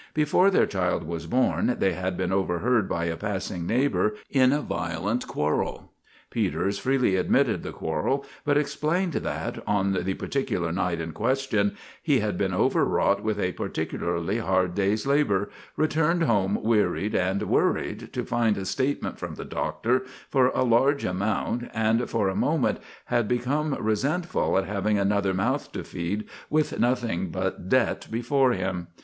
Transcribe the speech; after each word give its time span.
Before 0.15 0.49
their 0.49 0.65
child 0.65 1.03
was 1.03 1.27
born 1.27 1.75
they 1.77 1.93
had 1.93 2.17
been 2.17 2.33
overheard 2.33 2.89
by 2.89 3.05
a 3.05 3.15
passing 3.15 3.67
neighbour 3.67 4.15
in 4.31 4.51
a 4.51 4.59
violent 4.59 5.27
quarrel. 5.27 5.91
Peters 6.31 6.79
freely 6.79 7.17
admitted 7.17 7.61
the 7.61 7.71
quarrel, 7.71 8.25
but 8.43 8.57
explained 8.57 9.13
that, 9.13 9.61
on 9.67 9.91
the 9.93 10.15
particular 10.15 10.71
night 10.71 10.99
in 10.99 11.11
question, 11.11 11.75
he 12.01 12.19
had 12.19 12.35
been 12.35 12.51
over 12.51 12.83
wrought 12.83 13.21
with 13.21 13.39
a 13.39 13.51
particularly 13.51 14.39
hard 14.39 14.73
day's 14.73 15.05
labour, 15.05 15.51
returned 15.77 16.23
home 16.23 16.55
wearied 16.63 17.13
and 17.13 17.43
worried 17.43 18.11
to 18.11 18.25
find 18.25 18.57
a 18.57 18.65
statement 18.65 19.19
from 19.19 19.35
the 19.35 19.45
doctor 19.45 20.01
for 20.31 20.47
a 20.55 20.63
large 20.63 21.05
amount, 21.05 21.69
and 21.75 22.09
for 22.09 22.27
a 22.27 22.35
moment 22.35 22.79
had 23.05 23.27
become 23.27 23.75
resentful 23.79 24.57
at 24.57 24.65
having 24.65 24.97
another 24.97 25.35
mouth 25.35 25.71
to 25.71 25.83
feed 25.83 26.25
with 26.49 26.79
nothing 26.79 27.29
but 27.29 27.69
debt 27.69 28.07
before 28.09 28.53
him. 28.53 28.87